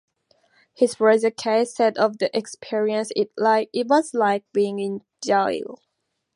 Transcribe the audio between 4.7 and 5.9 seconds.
in jail.